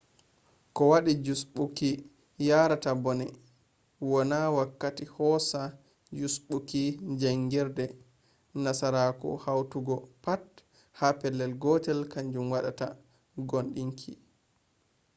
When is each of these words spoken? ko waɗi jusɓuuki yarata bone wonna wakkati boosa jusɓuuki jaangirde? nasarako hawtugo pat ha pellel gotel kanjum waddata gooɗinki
ko 0.75 0.81
waɗi 0.91 1.13
jusɓuuki 1.25 1.89
yarata 2.47 2.91
bone 3.03 3.25
wonna 4.11 4.37
wakkati 4.57 5.03
boosa 5.15 5.61
jusɓuuki 6.17 6.81
jaangirde? 7.19 7.85
nasarako 8.63 9.29
hawtugo 9.43 9.95
pat 10.23 10.45
ha 10.97 11.07
pellel 11.19 11.51
gotel 11.63 11.99
kanjum 12.11 12.45
waddata 12.53 12.87
gooɗinki 13.49 14.11